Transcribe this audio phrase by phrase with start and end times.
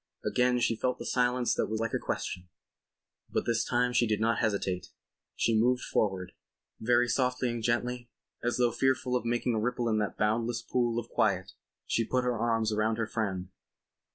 [0.25, 2.49] Again she felt the silence that was like a question.
[3.29, 4.87] But this time she did not hesitate.
[5.35, 6.31] She moved forward.
[6.79, 8.09] Very softly and gently,
[8.43, 11.51] as though fearful of making a ripple in that boundless pool of quiet
[11.85, 13.49] she put her arms round her friend.